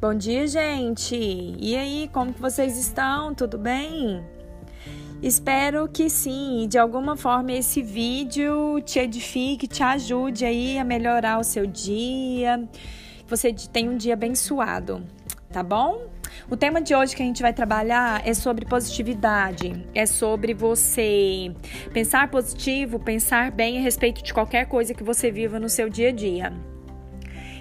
Bom 0.00 0.14
dia, 0.14 0.46
gente! 0.46 1.16
E 1.58 1.76
aí, 1.76 2.08
como 2.12 2.32
que 2.32 2.40
vocês 2.40 2.78
estão? 2.78 3.34
Tudo 3.34 3.58
bem? 3.58 4.24
Espero 5.20 5.88
que 5.88 6.08
sim, 6.08 6.68
de 6.70 6.78
alguma 6.78 7.16
forma 7.16 7.50
esse 7.50 7.82
vídeo 7.82 8.80
te 8.82 9.00
edifique, 9.00 9.66
te 9.66 9.82
ajude 9.82 10.44
aí 10.44 10.78
a 10.78 10.84
melhorar 10.84 11.40
o 11.40 11.42
seu 11.42 11.66
dia, 11.66 12.62
que 13.24 13.28
você 13.28 13.52
tenha 13.52 13.90
um 13.90 13.96
dia 13.96 14.14
abençoado, 14.14 15.04
tá 15.50 15.64
bom? 15.64 16.06
O 16.48 16.56
tema 16.56 16.80
de 16.80 16.94
hoje 16.94 17.16
que 17.16 17.22
a 17.24 17.26
gente 17.26 17.42
vai 17.42 17.52
trabalhar 17.52 18.22
é 18.24 18.34
sobre 18.34 18.64
positividade, 18.66 19.84
é 19.92 20.06
sobre 20.06 20.54
você 20.54 21.52
pensar 21.92 22.30
positivo, 22.30 23.00
pensar 23.00 23.50
bem 23.50 23.78
a 23.78 23.80
respeito 23.80 24.22
de 24.22 24.32
qualquer 24.32 24.66
coisa 24.66 24.94
que 24.94 25.02
você 25.02 25.28
viva 25.28 25.58
no 25.58 25.68
seu 25.68 25.90
dia 25.90 26.10
a 26.10 26.12
dia. 26.12 26.77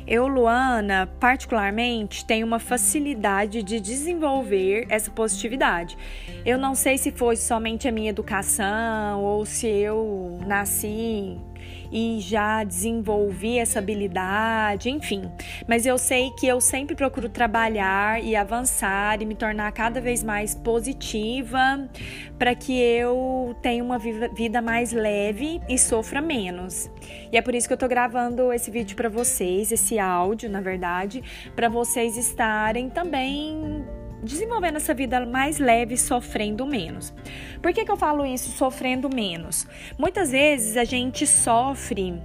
Eu, 0.07 0.25
Luana, 0.25 1.09
particularmente, 1.19 2.23
tenho 2.23 2.47
uma 2.47 2.59
facilidade 2.59 3.61
de 3.61 3.77
desenvolver 3.77 4.85
essa 4.87 5.11
positividade. 5.11 5.97
Eu 6.45 6.57
não 6.57 6.73
sei 6.75 6.97
se 6.97 7.11
foi 7.11 7.35
somente 7.35 7.89
a 7.89 7.91
minha 7.91 8.09
educação 8.09 9.21
ou 9.21 9.45
se 9.45 9.67
eu 9.67 10.39
nasci 10.47 11.37
e 11.91 12.19
já 12.19 12.63
desenvolvi 12.63 13.59
essa 13.59 13.79
habilidade, 13.79 14.89
enfim. 14.89 15.31
Mas 15.67 15.85
eu 15.85 15.97
sei 15.97 16.31
que 16.31 16.47
eu 16.47 16.59
sempre 16.59 16.95
procuro 16.95 17.29
trabalhar 17.29 18.23
e 18.23 18.35
avançar 18.35 19.21
e 19.21 19.25
me 19.25 19.35
tornar 19.35 19.71
cada 19.71 20.01
vez 20.01 20.23
mais 20.23 20.53
positiva 20.55 21.87
para 22.37 22.53
que 22.53 22.77
eu 22.77 23.55
tenha 23.61 23.83
uma 23.83 23.97
vida 23.99 24.61
mais 24.61 24.91
leve 24.91 25.61
e 25.67 25.77
sofra 25.77 26.21
menos. 26.21 26.89
E 27.31 27.37
é 27.37 27.41
por 27.41 27.55
isso 27.55 27.67
que 27.67 27.73
eu 27.73 27.77
tô 27.77 27.87
gravando 27.87 28.51
esse 28.53 28.69
vídeo 28.69 28.95
para 28.95 29.09
vocês, 29.09 29.71
esse 29.71 29.97
áudio, 29.97 30.49
na 30.49 30.61
verdade, 30.61 31.23
para 31.55 31.69
vocês 31.69 32.17
estarem 32.17 32.89
também 32.89 33.85
desenvolvendo 34.23 34.77
essa 34.77 34.93
vida 34.93 35.25
mais 35.25 35.59
leve, 35.59 35.97
sofrendo 35.97 36.65
menos. 36.65 37.13
Por 37.61 37.73
que, 37.73 37.85
que 37.85 37.91
eu 37.91 37.97
falo 37.97 38.25
isso, 38.25 38.49
sofrendo 38.51 39.09
menos? 39.13 39.67
Muitas 39.97 40.31
vezes 40.31 40.77
a 40.77 40.83
gente 40.83 41.25
sofre 41.27 42.21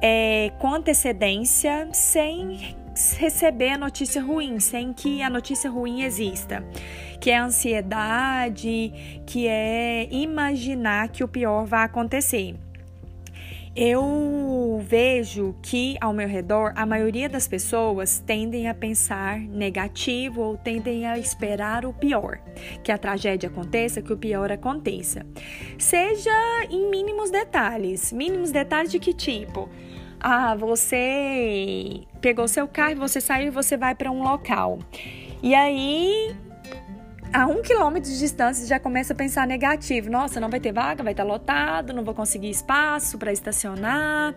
é, 0.00 0.50
com 0.58 0.74
antecedência 0.74 1.88
sem 1.92 2.76
receber 3.18 3.70
a 3.70 3.78
notícia 3.78 4.22
ruim, 4.22 4.60
sem 4.60 4.92
que 4.92 5.22
a 5.22 5.30
notícia 5.30 5.70
ruim 5.70 6.02
exista, 6.02 6.62
que 7.20 7.30
é 7.30 7.38
ansiedade, 7.38 9.22
que 9.26 9.46
é 9.48 10.08
imaginar 10.10 11.08
que 11.08 11.24
o 11.24 11.28
pior 11.28 11.64
vai 11.64 11.84
acontecer. 11.84 12.54
Eu 13.74 14.02
vejo 14.82 15.54
que 15.62 15.96
ao 16.00 16.12
meu 16.12 16.28
redor 16.28 16.72
a 16.76 16.84
maioria 16.84 17.28
das 17.28 17.48
pessoas 17.48 18.18
tendem 18.18 18.68
a 18.68 18.74
pensar 18.74 19.38
negativo 19.38 20.42
ou 20.42 20.56
tendem 20.56 21.06
a 21.06 21.18
esperar 21.18 21.86
o 21.86 21.92
pior, 21.92 22.40
que 22.82 22.90
a 22.90 22.98
tragédia 22.98 23.48
aconteça, 23.48 24.02
que 24.02 24.12
o 24.12 24.16
pior 24.16 24.50
aconteça. 24.50 25.24
Seja 25.78 26.30
em 26.68 26.90
mínimos 26.90 27.30
detalhes. 27.30 28.12
Mínimos 28.12 28.50
detalhes 28.50 28.90
de 28.90 28.98
que 28.98 29.14
tipo? 29.14 29.68
Ah, 30.20 30.54
você 30.54 32.02
pegou 32.20 32.46
seu 32.46 32.68
carro, 32.68 32.96
você 32.96 33.20
saiu 33.20 33.48
e 33.48 33.50
você 33.50 33.76
vai 33.76 33.94
para 33.94 34.10
um 34.10 34.22
local. 34.22 34.78
E 35.42 35.54
aí 35.54 36.36
a 37.32 37.46
um 37.46 37.62
quilômetro 37.62 38.10
de 38.10 38.18
distância 38.18 38.66
já 38.66 38.78
começa 38.78 39.12
a 39.12 39.16
pensar 39.16 39.46
negativo. 39.46 40.10
Nossa, 40.10 40.38
não 40.38 40.48
vai 40.48 40.60
ter 40.60 40.72
vaga, 40.72 41.02
vai 41.02 41.12
estar 41.12 41.24
lotado, 41.24 41.92
não 41.92 42.04
vou 42.04 42.14
conseguir 42.14 42.50
espaço 42.50 43.18
para 43.18 43.32
estacionar, 43.32 44.34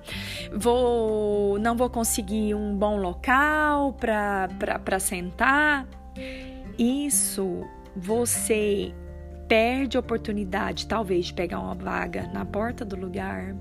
vou, 0.51 1.59
não 1.59 1.75
vou 1.75 1.89
conseguir 1.89 2.55
um 2.55 2.75
bom 2.75 2.97
local 2.97 3.93
para 3.93 4.99
sentar. 4.99 5.87
Isso 6.77 7.65
você 7.95 8.93
perde 9.47 9.97
a 9.97 9.99
oportunidade, 9.99 10.87
talvez, 10.87 11.27
de 11.27 11.33
pegar 11.33 11.59
uma 11.59 11.75
vaga 11.75 12.29
na 12.33 12.45
porta 12.45 12.83
do 12.83 12.95
lugar, 12.95 13.55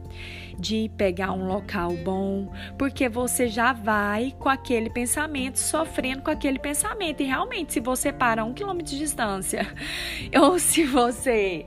de 0.59 0.91
pegar 0.97 1.32
um 1.32 1.47
local 1.47 1.92
bom, 2.04 2.53
porque 2.78 3.09
você 3.09 3.48
já 3.48 3.72
vai 3.72 4.34
com 4.38 4.48
aquele 4.48 4.91
pensamento, 4.91 5.59
sofrendo 5.59 6.22
com 6.22 6.31
aquele 6.31 6.59
pensamento. 6.59 7.22
E 7.22 7.26
realmente, 7.26 7.75
se 7.75 7.81
você 7.81 8.12
para 8.12 8.44
um 8.44 8.53
quilômetro 8.53 8.93
de 8.93 8.98
distância, 8.98 9.66
ou 10.41 10.59
se 10.59 10.84
você 10.84 11.66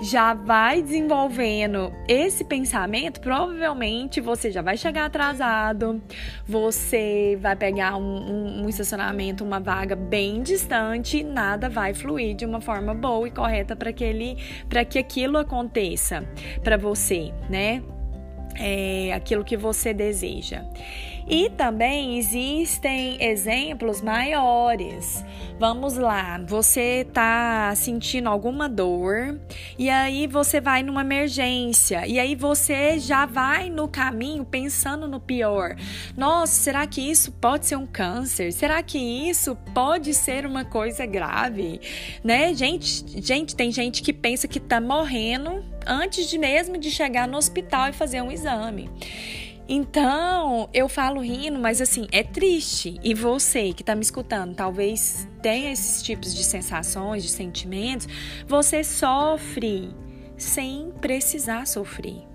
já 0.00 0.32
vai 0.32 0.80
desenvolvendo 0.82 1.92
esse 2.06 2.44
pensamento, 2.44 3.20
provavelmente 3.20 4.20
você 4.20 4.50
já 4.50 4.62
vai 4.62 4.76
chegar 4.76 5.06
atrasado, 5.06 6.00
você 6.46 7.36
vai 7.40 7.56
pegar 7.56 7.96
um, 7.96 8.02
um, 8.02 8.64
um 8.64 8.68
estacionamento, 8.68 9.44
uma 9.44 9.58
vaga 9.58 9.96
bem 9.96 10.42
distante, 10.42 11.22
nada 11.22 11.68
vai 11.68 11.94
fluir 11.94 12.36
de 12.36 12.46
uma 12.46 12.60
forma 12.60 12.94
boa 12.94 13.26
e 13.26 13.30
correta 13.30 13.74
para 13.74 13.92
que, 13.92 14.04
ele, 14.04 14.36
que 14.88 14.98
aquilo 14.98 15.38
aconteça 15.38 16.24
para 16.62 16.76
você, 16.76 17.32
né? 17.50 17.82
É, 18.54 19.12
aquilo 19.12 19.44
que 19.44 19.56
você 19.56 19.92
deseja. 19.92 20.64
E 21.28 21.50
também 21.50 22.18
existem 22.18 23.22
exemplos 23.22 24.00
maiores. 24.00 25.22
Vamos 25.58 25.96
lá, 25.96 26.40
você 26.46 27.06
tá 27.12 27.74
sentindo 27.74 28.28
alguma 28.28 28.68
dor 28.68 29.40
e 29.76 29.90
aí 29.90 30.28
você 30.28 30.60
vai 30.60 30.84
numa 30.84 31.00
emergência 31.00 32.06
e 32.06 32.18
aí 32.18 32.36
você 32.36 32.98
já 33.00 33.26
vai 33.26 33.68
no 33.68 33.88
caminho 33.88 34.44
pensando 34.44 35.08
no 35.08 35.18
pior. 35.18 35.74
Nossa, 36.16 36.54
será 36.54 36.86
que 36.86 37.00
isso 37.00 37.32
pode 37.32 37.66
ser 37.66 37.76
um 37.76 37.86
câncer? 37.86 38.52
Será 38.52 38.82
que 38.82 38.98
isso 38.98 39.56
pode 39.74 40.14
ser 40.14 40.46
uma 40.46 40.64
coisa 40.64 41.04
grave? 41.04 41.80
Né? 42.22 42.54
Gente, 42.54 43.04
gente, 43.20 43.54
tem 43.54 43.72
gente 43.72 44.00
que 44.00 44.12
pensa 44.12 44.46
que 44.46 44.60
tá 44.60 44.80
morrendo 44.80 45.62
antes 45.84 46.30
de 46.30 46.38
mesmo 46.38 46.78
de 46.78 46.90
chegar 46.90 47.26
no 47.26 47.36
hospital 47.36 47.88
e 47.88 47.92
fazer 47.92 48.22
um 48.22 48.30
exame. 48.30 48.88
Então, 49.68 50.70
eu 50.72 50.88
falo 50.88 51.20
rindo, 51.20 51.58
mas 51.58 51.82
assim, 51.82 52.06
é 52.10 52.22
triste. 52.22 52.98
E 53.02 53.12
você 53.12 53.74
que 53.74 53.82
está 53.82 53.94
me 53.94 54.00
escutando, 54.00 54.54
talvez 54.54 55.28
tenha 55.42 55.70
esses 55.70 56.02
tipos 56.02 56.34
de 56.34 56.42
sensações, 56.42 57.22
de 57.22 57.28
sentimentos, 57.28 58.08
você 58.46 58.82
sofre 58.82 59.90
sem 60.38 60.90
precisar 61.00 61.66
sofrer 61.66 62.26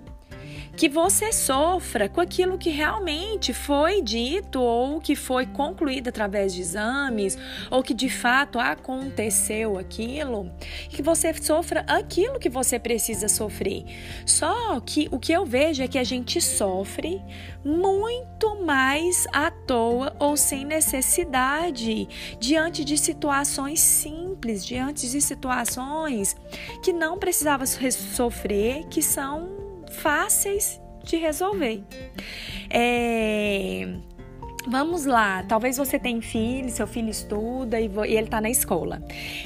que 0.76 0.88
você 0.88 1.32
sofra 1.32 2.08
com 2.08 2.20
aquilo 2.20 2.58
que 2.58 2.70
realmente 2.70 3.52
foi 3.52 4.02
dito 4.02 4.60
ou 4.60 5.00
que 5.00 5.14
foi 5.14 5.46
concluído 5.46 6.08
através 6.08 6.52
de 6.52 6.60
exames 6.60 7.38
ou 7.70 7.82
que 7.82 7.94
de 7.94 8.08
fato 8.08 8.58
aconteceu 8.58 9.78
aquilo, 9.78 10.50
que 10.88 11.02
você 11.02 11.32
sofra 11.34 11.84
aquilo 11.86 12.38
que 12.38 12.48
você 12.48 12.78
precisa 12.78 13.28
sofrer. 13.28 13.84
Só 14.26 14.80
que 14.80 15.08
o 15.10 15.18
que 15.18 15.32
eu 15.32 15.44
vejo 15.44 15.82
é 15.82 15.88
que 15.88 15.98
a 15.98 16.04
gente 16.04 16.40
sofre 16.40 17.22
muito 17.64 18.62
mais 18.62 19.26
à 19.32 19.50
toa 19.50 20.14
ou 20.18 20.36
sem 20.36 20.64
necessidade 20.64 22.08
diante 22.38 22.84
de 22.84 22.98
situações 22.98 23.80
simples, 23.80 24.64
diante 24.64 25.08
de 25.08 25.20
situações 25.20 26.36
que 26.82 26.92
não 26.92 27.18
precisava 27.18 27.64
sofrer, 27.66 28.86
que 28.88 29.00
são 29.00 29.63
fáceis 29.94 30.80
de 31.04 31.16
resolver. 31.16 31.82
É, 32.70 33.88
Vamos 34.66 35.04
lá, 35.04 35.42
talvez 35.42 35.76
você 35.76 35.98
tenha 35.98 36.22
filho, 36.22 36.70
seu 36.70 36.86
filho 36.86 37.10
estuda 37.10 37.78
e, 37.78 37.84
e 37.84 38.16
ele 38.16 38.22
está 38.22 38.40
na 38.40 38.48
escola. 38.48 39.02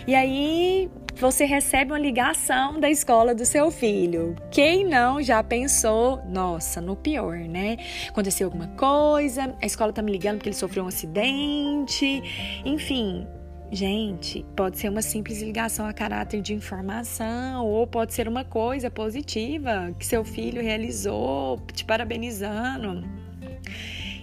E 0.07 0.15
aí 0.15 0.89
você 1.17 1.45
recebe 1.45 1.91
uma 1.91 1.99
ligação 1.99 2.79
da 2.79 2.89
escola 2.89 3.35
do 3.35 3.45
seu 3.45 3.69
filho. 3.73 4.37
Quem 4.53 4.85
não 4.85 5.21
já 5.21 5.43
pensou, 5.43 6.23
nossa, 6.29 6.81
no 6.81 6.95
pior, 6.95 7.37
né? 7.37 7.79
Aconteceu 8.09 8.47
alguma 8.47 8.69
coisa, 8.69 9.57
a 9.61 9.67
escola 9.67 9.93
tá 9.93 10.03
me 10.03 10.13
ligando 10.13 10.37
porque 10.37 10.51
ele 10.51 10.57
sofreu 10.57 10.85
um 10.85 10.89
acidente, 10.89 12.23
enfim, 12.65 13.27
Gente, 13.71 14.47
pode 14.57 14.79
ser 14.79 14.89
uma 14.89 15.03
simples 15.03 15.43
ligação 15.43 15.87
a 15.87 15.93
caráter 15.93 16.41
de 16.41 16.55
informação, 16.55 17.67
ou 17.67 17.87
pode 17.87 18.15
ser 18.15 18.27
uma 18.27 18.43
coisa 18.43 18.91
positiva 18.91 19.95
que 19.99 20.07
seu 20.07 20.25
filho 20.25 20.63
realizou, 20.63 21.59
te 21.75 21.85
parabenizando. 21.85 23.07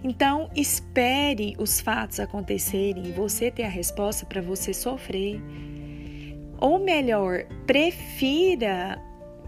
Então, 0.04 0.50
espere 0.56 1.56
os 1.60 1.80
fatos 1.80 2.20
acontecerem 2.20 3.06
e 3.08 3.12
você 3.12 3.52
ter 3.52 3.64
a 3.64 3.70
resposta 3.70 4.26
para 4.26 4.42
você 4.42 4.74
sofrer. 4.74 5.40
Ou 6.60 6.80
melhor, 6.80 7.46
prefira 7.68 9.00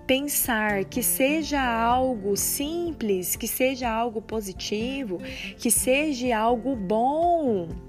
pensar 0.05 0.85
que 0.85 1.01
seja 1.01 1.59
algo 1.59 2.37
simples, 2.37 3.35
que 3.35 3.47
seja 3.47 3.89
algo 3.89 4.21
positivo, 4.21 5.19
que 5.57 5.71
seja 5.71 6.37
algo 6.37 6.75
bom 6.75 7.86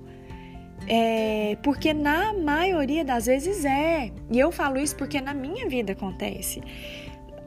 é, 0.89 1.57
porque 1.63 1.93
na 1.93 2.33
maioria 2.33 3.05
das 3.05 3.27
vezes 3.27 3.65
é. 3.65 4.11
E 4.31 4.39
eu 4.39 4.51
falo 4.51 4.79
isso 4.79 4.97
porque 4.97 5.21
na 5.21 5.35
minha 5.35 5.69
vida 5.69 5.93
acontece. 5.93 6.63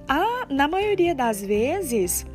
A, 0.07 0.45
na 0.49 0.67
maioria 0.67 1.15
das 1.15 1.41
vezes 1.41 2.25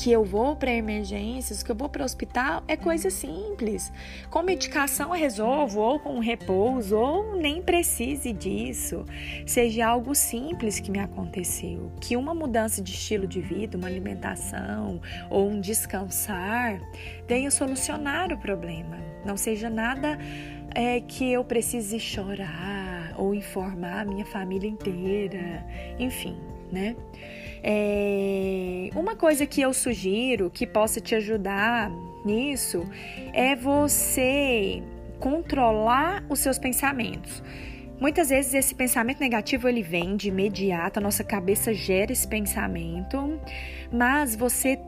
que 0.00 0.10
eu 0.10 0.24
vou 0.24 0.56
para 0.56 0.72
emergências, 0.72 1.62
que 1.62 1.70
eu 1.70 1.76
vou 1.76 1.86
para 1.86 2.00
o 2.00 2.04
hospital, 2.06 2.64
é 2.66 2.74
coisa 2.74 3.10
simples. 3.10 3.92
Com 4.30 4.42
medicação 4.42 5.14
eu 5.14 5.20
resolvo, 5.20 5.78
ou 5.78 6.00
com 6.00 6.18
repouso, 6.20 6.96
ou 6.96 7.36
nem 7.36 7.60
precise 7.60 8.32
disso. 8.32 9.04
Seja 9.46 9.86
algo 9.86 10.14
simples 10.14 10.80
que 10.80 10.90
me 10.90 10.98
aconteceu, 10.98 11.92
que 12.00 12.16
uma 12.16 12.34
mudança 12.34 12.82
de 12.82 12.92
estilo 12.92 13.26
de 13.26 13.42
vida, 13.42 13.76
uma 13.76 13.88
alimentação 13.88 15.02
ou 15.28 15.50
um 15.50 15.60
descansar 15.60 16.80
venha 17.28 17.50
solucionar 17.50 18.32
o 18.32 18.38
problema. 18.38 18.96
Não 19.26 19.36
seja 19.36 19.68
nada 19.68 20.18
é, 20.74 20.98
que 21.00 21.30
eu 21.30 21.44
precise 21.44 22.00
chorar 22.00 23.12
ou 23.18 23.34
informar 23.34 24.00
a 24.00 24.04
minha 24.06 24.24
família 24.24 24.68
inteira, 24.68 25.62
enfim, 25.98 26.38
né? 26.72 26.96
É, 27.62 28.88
uma 28.94 29.14
coisa 29.14 29.46
que 29.46 29.60
eu 29.60 29.72
sugiro 29.72 30.50
que 30.50 30.66
possa 30.66 31.00
te 31.00 31.14
ajudar 31.14 31.90
nisso 32.24 32.86
é 33.32 33.54
você 33.54 34.82
controlar 35.18 36.24
os 36.28 36.38
seus 36.38 36.58
pensamentos. 36.58 37.42
Muitas 38.00 38.30
vezes 38.30 38.54
esse 38.54 38.74
pensamento 38.74 39.20
negativo 39.20 39.68
ele 39.68 39.82
vem 39.82 40.16
de 40.16 40.28
imediato, 40.28 40.98
a 40.98 41.02
nossa 41.02 41.22
cabeça 41.22 41.74
gera 41.74 42.10
esse 42.10 42.26
pensamento, 42.26 43.38
mas 43.92 44.34
você 44.34 44.80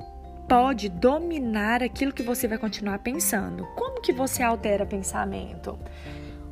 pode 0.49 0.89
dominar 0.89 1.83
aquilo 1.83 2.13
que 2.13 2.23
você 2.23 2.49
vai 2.49 2.57
continuar 2.57 3.01
pensando. 3.01 3.67
Como 3.77 4.01
que 4.01 4.15
você 4.15 4.43
altera 4.43 4.87
pensamento? 4.87 5.79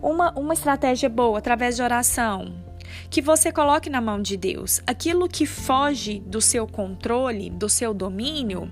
Uma, 0.02 0.38
uma 0.38 0.52
estratégia 0.52 1.08
boa 1.08 1.38
através 1.38 1.76
de 1.76 1.82
oração 1.82 2.69
que 3.08 3.22
você 3.22 3.52
coloque 3.52 3.90
na 3.90 4.00
mão 4.00 4.20
de 4.20 4.36
Deus. 4.36 4.80
Aquilo 4.86 5.28
que 5.28 5.46
foge 5.46 6.20
do 6.20 6.40
seu 6.40 6.66
controle, 6.66 7.50
do 7.50 7.68
seu 7.68 7.92
domínio, 7.92 8.70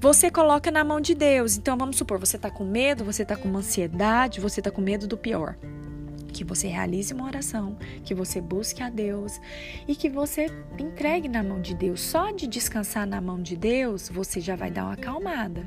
você 0.00 0.30
coloca 0.30 0.70
na 0.70 0.84
mão 0.84 1.00
de 1.00 1.14
Deus. 1.14 1.56
Então 1.56 1.76
vamos 1.76 1.96
supor, 1.96 2.18
você 2.18 2.36
está 2.36 2.50
com 2.50 2.64
medo, 2.64 3.04
você 3.04 3.22
está 3.22 3.36
com 3.36 3.48
uma 3.48 3.60
ansiedade, 3.60 4.40
você 4.40 4.60
está 4.60 4.70
com 4.70 4.80
medo 4.80 5.06
do 5.06 5.16
pior 5.16 5.56
que 6.32 6.44
você 6.44 6.66
realize 6.66 7.12
uma 7.12 7.26
oração, 7.26 7.76
que 8.04 8.14
você 8.14 8.40
busque 8.40 8.82
a 8.82 8.90
Deus 8.90 9.40
e 9.86 9.94
que 9.94 10.08
você 10.08 10.46
entregue 10.78 11.28
na 11.28 11.42
mão 11.42 11.60
de 11.60 11.74
Deus. 11.74 12.00
Só 12.00 12.30
de 12.30 12.46
descansar 12.46 13.06
na 13.06 13.20
mão 13.20 13.40
de 13.40 13.56
Deus, 13.56 14.08
você 14.08 14.40
já 14.40 14.56
vai 14.56 14.70
dar 14.70 14.84
uma 14.84 14.94
acalmada. 14.94 15.66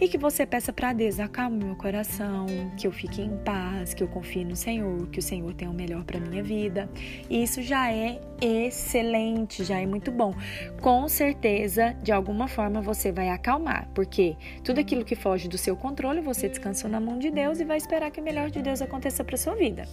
E 0.00 0.08
que 0.08 0.18
você 0.18 0.44
peça 0.44 0.72
para 0.72 0.92
Deus, 0.92 1.18
acalme 1.18 1.64
meu 1.64 1.74
coração, 1.74 2.46
que 2.76 2.86
eu 2.86 2.92
fique 2.92 3.22
em 3.22 3.36
paz, 3.38 3.94
que 3.94 4.02
eu 4.02 4.08
confie 4.08 4.44
no 4.44 4.54
Senhor, 4.54 5.08
que 5.08 5.18
o 5.18 5.22
Senhor 5.22 5.54
tem 5.54 5.68
o 5.68 5.72
melhor 5.72 6.04
para 6.04 6.20
minha 6.20 6.42
vida. 6.42 6.88
E 7.30 7.42
isso 7.42 7.62
já 7.62 7.90
é 7.90 8.20
excelente, 8.40 9.64
já 9.64 9.78
é 9.78 9.86
muito 9.86 10.12
bom. 10.12 10.34
Com 10.82 11.08
certeza, 11.08 11.96
de 12.02 12.12
alguma 12.12 12.46
forma 12.46 12.82
você 12.82 13.10
vai 13.10 13.30
acalmar, 13.30 13.88
porque 13.94 14.36
tudo 14.62 14.80
aquilo 14.80 15.04
que 15.04 15.16
foge 15.16 15.48
do 15.48 15.56
seu 15.56 15.74
controle, 15.74 16.20
você 16.20 16.48
descansou 16.48 16.90
na 16.90 17.00
mão 17.00 17.18
de 17.18 17.30
Deus 17.30 17.58
e 17.58 17.64
vai 17.64 17.78
esperar 17.78 18.10
que 18.10 18.20
o 18.20 18.24
melhor 18.24 18.50
de 18.50 18.60
Deus 18.60 18.82
aconteça 18.82 19.24
para 19.24 19.36
sua 19.36 19.54
vida. 19.54 19.85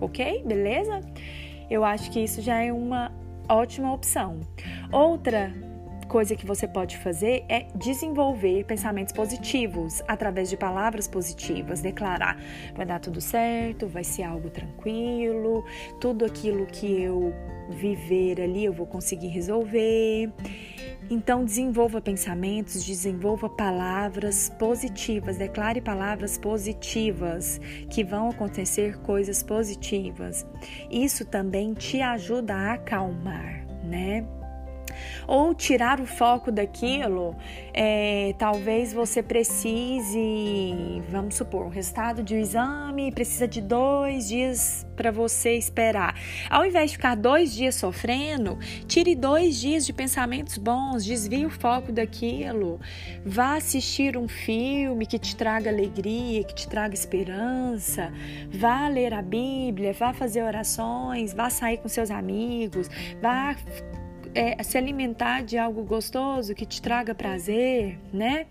Ok? 0.00 0.42
Beleza? 0.44 1.00
Eu 1.70 1.84
acho 1.84 2.10
que 2.10 2.20
isso 2.20 2.42
já 2.42 2.62
é 2.62 2.72
uma 2.72 3.10
ótima 3.48 3.92
opção. 3.92 4.40
Outra 4.92 5.52
coisa 6.04 6.36
que 6.36 6.46
você 6.46 6.68
pode 6.68 6.96
fazer 6.98 7.44
é 7.48 7.66
desenvolver 7.74 8.64
pensamentos 8.64 9.12
positivos 9.12 10.02
através 10.06 10.48
de 10.48 10.56
palavras 10.56 11.08
positivas, 11.08 11.80
declarar 11.80 12.38
vai 12.74 12.86
dar 12.86 13.00
tudo 13.00 13.20
certo, 13.20 13.86
vai 13.88 14.04
ser 14.04 14.22
algo 14.22 14.50
tranquilo, 14.50 15.64
tudo 16.00 16.24
aquilo 16.24 16.66
que 16.66 17.02
eu 17.02 17.34
viver 17.70 18.40
ali 18.40 18.64
eu 18.64 18.72
vou 18.72 18.86
conseguir 18.86 19.28
resolver. 19.28 20.30
Então, 21.10 21.44
desenvolva 21.44 22.00
pensamentos, 22.00 22.84
desenvolva 22.84 23.48
palavras 23.48 24.48
positivas, 24.58 25.36
declare 25.36 25.80
palavras 25.80 26.38
positivas, 26.38 27.60
que 27.90 28.02
vão 28.02 28.30
acontecer 28.30 28.98
coisas 29.00 29.42
positivas. 29.42 30.46
Isso 30.90 31.24
também 31.24 31.74
te 31.74 32.00
ajuda 32.00 32.54
a 32.54 32.72
acalmar, 32.74 33.66
né? 33.84 34.26
Ou 35.26 35.54
tirar 35.54 36.00
o 36.00 36.06
foco 36.06 36.50
daquilo, 36.50 37.36
é, 37.72 38.34
talvez 38.38 38.92
você 38.92 39.22
precise, 39.22 41.02
vamos 41.08 41.34
supor, 41.34 41.66
o 41.66 41.68
resultado 41.68 42.22
de 42.22 42.34
um 42.34 42.38
exame 42.38 43.10
precisa 43.12 43.48
de 43.48 43.60
dois 43.60 44.28
dias 44.28 44.86
para 44.96 45.10
você 45.10 45.56
esperar. 45.56 46.14
Ao 46.48 46.64
invés 46.64 46.90
de 46.90 46.96
ficar 46.96 47.16
dois 47.16 47.52
dias 47.52 47.74
sofrendo, 47.74 48.58
tire 48.86 49.14
dois 49.14 49.60
dias 49.60 49.84
de 49.84 49.92
pensamentos 49.92 50.58
bons, 50.58 51.04
desvie 51.04 51.46
o 51.46 51.50
foco 51.50 51.92
daquilo, 51.92 52.80
vá 53.24 53.56
assistir 53.56 54.16
um 54.16 54.28
filme 54.28 55.06
que 55.06 55.18
te 55.18 55.34
traga 55.36 55.70
alegria, 55.70 56.44
que 56.44 56.54
te 56.54 56.68
traga 56.68 56.94
esperança, 56.94 58.12
vá 58.50 58.88
ler 58.88 59.12
a 59.12 59.22
Bíblia, 59.22 59.92
vá 59.92 60.12
fazer 60.12 60.42
orações, 60.42 61.32
vá 61.32 61.50
sair 61.50 61.78
com 61.78 61.88
seus 61.88 62.10
amigos, 62.10 62.88
vá 63.20 63.56
é, 64.34 64.62
se 64.62 64.76
alimentar 64.76 65.42
de 65.42 65.56
algo 65.56 65.82
gostoso 65.84 66.54
que 66.54 66.66
te 66.66 66.82
traga 66.82 67.14
prazer, 67.14 67.98
né? 68.12 68.46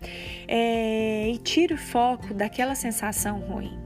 É, 0.48 1.30
e 1.30 1.38
tire 1.38 1.74
o 1.74 1.78
foco 1.78 2.34
daquela 2.34 2.76
sensação 2.76 3.40
ruim. 3.40 3.84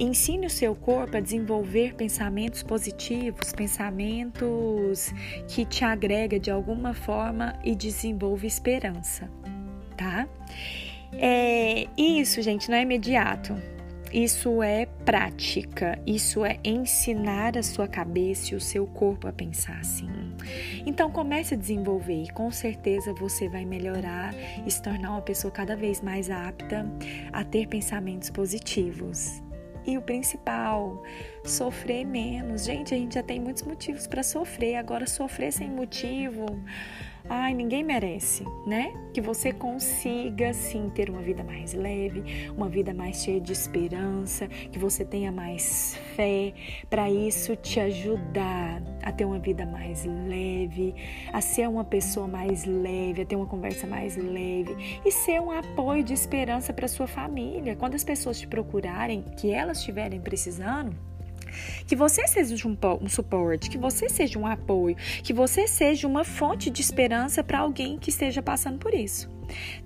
Ensine 0.00 0.46
o 0.46 0.50
seu 0.50 0.76
corpo 0.76 1.16
a 1.16 1.20
desenvolver 1.20 1.94
pensamentos 1.94 2.62
positivos, 2.62 3.52
pensamentos 3.52 5.12
que 5.48 5.64
te 5.64 5.84
agrega 5.84 6.38
de 6.38 6.52
alguma 6.52 6.94
forma 6.94 7.58
e 7.64 7.74
desenvolve 7.74 8.46
esperança, 8.46 9.28
tá? 9.96 10.28
É, 11.12 11.88
isso, 11.96 12.40
gente, 12.42 12.70
não 12.70 12.76
é 12.76 12.82
imediato. 12.82 13.56
Isso 14.12 14.62
é 14.62 14.86
prática, 15.04 15.98
isso 16.06 16.44
é 16.44 16.58
ensinar 16.64 17.58
a 17.58 17.62
sua 17.62 17.86
cabeça 17.86 18.54
e 18.54 18.56
o 18.56 18.60
seu 18.60 18.86
corpo 18.86 19.28
a 19.28 19.32
pensar 19.32 19.78
assim. 19.80 20.08
Então 20.86 21.10
comece 21.10 21.54
a 21.54 21.56
desenvolver 21.56 22.22
e 22.22 22.32
com 22.32 22.50
certeza 22.50 23.12
você 23.14 23.48
vai 23.48 23.64
melhorar 23.64 24.34
e 24.66 24.70
se 24.70 24.82
tornar 24.82 25.10
uma 25.10 25.22
pessoa 25.22 25.50
cada 25.50 25.76
vez 25.76 26.00
mais 26.00 26.30
apta 26.30 26.86
a 27.32 27.44
ter 27.44 27.66
pensamentos 27.68 28.30
positivos. 28.30 29.42
E 29.86 29.96
o 29.96 30.02
principal, 30.02 31.02
sofrer 31.44 32.04
menos. 32.04 32.64
Gente, 32.64 32.94
a 32.94 32.96
gente 32.96 33.14
já 33.14 33.22
tem 33.22 33.40
muitos 33.40 33.62
motivos 33.62 34.06
para 34.06 34.22
sofrer, 34.22 34.76
agora 34.76 35.06
sofrer 35.06 35.52
sem 35.52 35.70
motivo 35.70 36.46
ai, 37.28 37.52
ninguém 37.52 37.84
merece, 37.84 38.44
né? 38.66 38.92
Que 39.12 39.20
você 39.20 39.52
consiga 39.52 40.52
sim 40.54 40.88
ter 40.88 41.10
uma 41.10 41.20
vida 41.20 41.44
mais 41.44 41.74
leve, 41.74 42.50
uma 42.56 42.68
vida 42.68 42.94
mais 42.94 43.22
cheia 43.22 43.40
de 43.40 43.52
esperança, 43.52 44.48
que 44.48 44.78
você 44.78 45.04
tenha 45.04 45.30
mais 45.30 45.96
fé, 46.16 46.54
para 46.88 47.10
isso 47.10 47.54
te 47.56 47.78
ajudar 47.80 48.80
a 49.02 49.12
ter 49.12 49.24
uma 49.24 49.38
vida 49.38 49.64
mais 49.64 50.04
leve, 50.04 50.94
a 51.32 51.40
ser 51.40 51.68
uma 51.68 51.84
pessoa 51.84 52.26
mais 52.26 52.64
leve, 52.64 53.22
a 53.22 53.26
ter 53.26 53.36
uma 53.36 53.46
conversa 53.46 53.86
mais 53.86 54.16
leve 54.16 55.00
e 55.04 55.10
ser 55.10 55.40
um 55.40 55.50
apoio 55.50 56.02
de 56.02 56.12
esperança 56.12 56.72
para 56.72 56.88
sua 56.88 57.06
família. 57.06 57.76
Quando 57.76 57.94
as 57.94 58.04
pessoas 58.04 58.38
te 58.38 58.46
procurarem, 58.46 59.22
que 59.36 59.50
elas 59.50 59.78
estiverem 59.78 60.20
precisando, 60.20 60.94
que 61.86 61.96
você 61.96 62.26
seja 62.26 62.68
um, 62.68 62.76
um 63.00 63.08
suporte, 63.08 63.70
que 63.70 63.78
você 63.78 64.08
seja 64.08 64.38
um 64.38 64.46
apoio, 64.46 64.96
que 65.22 65.32
você 65.32 65.66
seja 65.66 66.06
uma 66.06 66.24
fonte 66.24 66.70
de 66.70 66.80
esperança 66.80 67.42
para 67.42 67.60
alguém 67.60 67.98
que 67.98 68.10
esteja 68.10 68.42
passando 68.42 68.78
por 68.78 68.94
isso. 68.94 69.30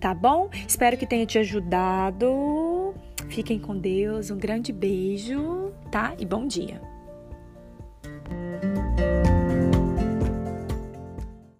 Tá 0.00 0.12
bom? 0.12 0.50
Espero 0.66 0.96
que 0.96 1.06
tenha 1.06 1.24
te 1.24 1.38
ajudado. 1.38 2.94
Fiquem 3.28 3.58
com 3.58 3.76
Deus. 3.76 4.30
Um 4.30 4.38
grande 4.38 4.72
beijo, 4.72 5.72
tá? 5.90 6.14
E 6.18 6.26
bom 6.26 6.46
dia. 6.46 6.91